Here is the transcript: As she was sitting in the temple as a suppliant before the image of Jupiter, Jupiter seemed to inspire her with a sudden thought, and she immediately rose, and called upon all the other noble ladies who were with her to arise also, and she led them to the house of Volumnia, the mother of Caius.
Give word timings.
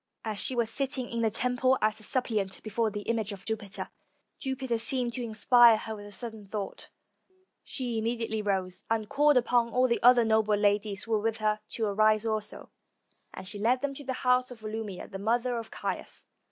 As 0.25 0.39
she 0.39 0.55
was 0.55 0.71
sitting 0.71 1.07
in 1.11 1.21
the 1.21 1.29
temple 1.29 1.77
as 1.79 1.99
a 1.99 2.03
suppliant 2.03 2.63
before 2.63 2.89
the 2.89 3.03
image 3.03 3.31
of 3.31 3.45
Jupiter, 3.45 3.91
Jupiter 4.39 4.79
seemed 4.79 5.13
to 5.13 5.21
inspire 5.21 5.77
her 5.77 5.95
with 5.95 6.07
a 6.07 6.11
sudden 6.11 6.47
thought, 6.47 6.89
and 7.29 7.37
she 7.63 7.99
immediately 7.99 8.41
rose, 8.41 8.83
and 8.89 9.07
called 9.07 9.37
upon 9.37 9.69
all 9.69 9.87
the 9.87 10.01
other 10.01 10.25
noble 10.25 10.55
ladies 10.57 11.03
who 11.03 11.11
were 11.11 11.19
with 11.21 11.37
her 11.37 11.59
to 11.73 11.85
arise 11.85 12.25
also, 12.25 12.71
and 13.31 13.47
she 13.47 13.59
led 13.59 13.83
them 13.83 13.93
to 13.93 14.03
the 14.03 14.13
house 14.25 14.49
of 14.49 14.61
Volumnia, 14.61 15.07
the 15.07 15.19
mother 15.19 15.59
of 15.59 15.69
Caius. 15.69 16.25